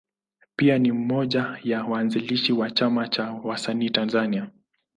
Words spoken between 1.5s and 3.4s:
ya waanzilishi wa Chama cha